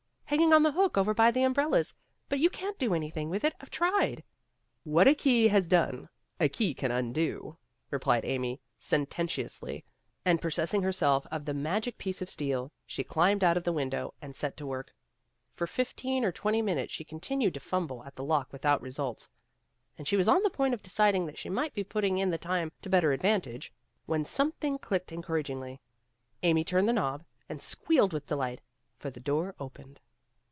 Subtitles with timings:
[0.31, 1.93] "Hanging on a hook over by the umbrellas.
[2.29, 3.53] But you can't do anything with it.
[3.59, 4.23] I Ve tried."
[4.85, 6.07] "What a key has done
[6.39, 7.57] a key can undo,"
[7.89, 9.83] re plied Amy, sententiously;
[10.23, 13.73] and possessing her self of the magic piece of steel, she climbed out of the
[13.73, 14.93] window and set to work.
[15.51, 18.15] For fifteen or PEGGY GIVES A DINNER 197 twenty minutes she continued to fumble at
[18.15, 19.27] the lock without results,
[19.97, 22.37] and she was on the point of deciding that she might be putting in the
[22.37, 23.73] time to better advantage,
[24.05, 25.81] when something clicked encouragingly.
[26.41, 28.61] Amy turned the knob, and squealed with delight;
[28.97, 29.99] for the door opened.